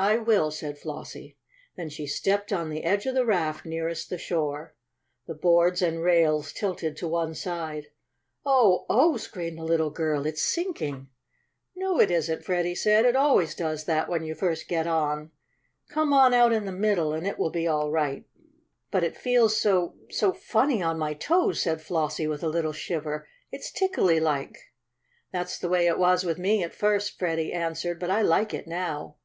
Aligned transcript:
"I 0.00 0.16
will," 0.18 0.52
said 0.52 0.78
Flossie. 0.78 1.36
Then 1.74 1.88
she 1.88 2.06
stepped 2.06 2.52
on 2.52 2.70
the 2.70 2.84
edge 2.84 3.04
of 3.04 3.16
the 3.16 3.26
raft 3.26 3.66
nearest 3.66 4.08
the 4.08 4.16
shore. 4.16 4.76
The 5.26 5.34
boards 5.34 5.82
and 5.82 6.00
rails 6.04 6.52
tilted 6.52 6.96
to 6.98 7.08
one 7.08 7.34
side. 7.34 7.88
"Oh! 8.46 8.86
Oh!" 8.88 9.16
screamed 9.16 9.58
the 9.58 9.64
little 9.64 9.90
girl. 9.90 10.24
"It's 10.24 10.40
sinking!" 10.40 11.08
"No 11.74 11.98
it 11.98 12.12
isn't," 12.12 12.44
Freddie 12.44 12.76
said. 12.76 13.06
"It 13.06 13.16
always 13.16 13.56
does 13.56 13.86
that 13.86 14.08
when 14.08 14.22
you 14.22 14.36
first 14.36 14.68
get 14.68 14.86
on. 14.86 15.32
Come 15.88 16.12
on 16.12 16.32
out 16.32 16.52
in 16.52 16.64
the 16.64 16.70
middle 16.70 17.12
and 17.12 17.26
it 17.26 17.36
will 17.36 17.50
be 17.50 17.66
all 17.66 17.90
right." 17.90 18.24
"But 18.92 19.02
it 19.02 19.16
feels 19.16 19.56
so 19.58 19.96
so 20.12 20.32
funny 20.32 20.80
on 20.80 20.96
my 20.96 21.12
toes!" 21.12 21.60
said 21.60 21.82
Flossie, 21.82 22.28
with 22.28 22.44
a 22.44 22.48
little 22.48 22.72
shiver. 22.72 23.26
"It's 23.50 23.72
tickly 23.72 24.20
like." 24.20 24.58
"That's 25.32 25.58
the 25.58 25.68
way 25.68 25.88
it 25.88 25.98
was 25.98 26.22
with 26.22 26.38
me 26.38 26.62
at 26.62 26.72
first," 26.72 27.18
Freddie 27.18 27.52
answered. 27.52 27.98
"But 27.98 28.10
I 28.10 28.22
like 28.22 28.54
it 28.54 28.68
now." 28.68 29.16